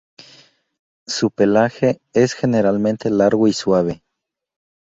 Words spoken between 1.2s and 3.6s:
pelaje es generalmente largo y